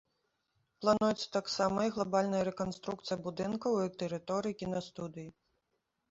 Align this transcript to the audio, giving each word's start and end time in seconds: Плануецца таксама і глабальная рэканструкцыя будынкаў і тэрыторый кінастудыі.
Плануецца 0.83 1.25
таксама 1.35 1.79
і 1.87 1.91
глабальная 1.97 2.39
рэканструкцыя 2.47 3.17
будынкаў 3.27 3.77
і 3.83 3.91
тэрыторый 4.05 4.53
кінастудыі. 4.63 5.27